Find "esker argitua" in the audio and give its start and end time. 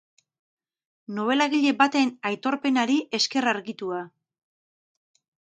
3.19-4.01